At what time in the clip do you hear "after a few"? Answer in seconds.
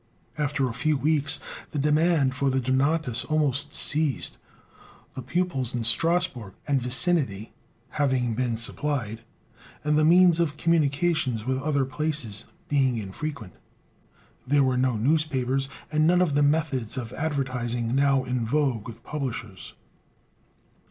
0.35-0.97